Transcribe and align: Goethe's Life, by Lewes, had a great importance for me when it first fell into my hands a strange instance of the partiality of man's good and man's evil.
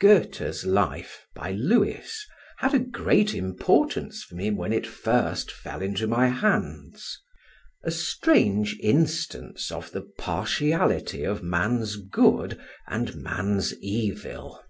Goethe's 0.00 0.64
Life, 0.64 1.26
by 1.34 1.50
Lewes, 1.52 2.24
had 2.56 2.72
a 2.72 2.78
great 2.78 3.34
importance 3.34 4.22
for 4.24 4.34
me 4.34 4.50
when 4.50 4.72
it 4.72 4.86
first 4.86 5.52
fell 5.52 5.82
into 5.82 6.06
my 6.06 6.28
hands 6.28 7.20
a 7.82 7.90
strange 7.90 8.78
instance 8.80 9.70
of 9.70 9.90
the 9.90 10.00
partiality 10.16 11.22
of 11.22 11.42
man's 11.42 11.96
good 11.96 12.58
and 12.86 13.14
man's 13.16 13.74
evil. 13.82 14.64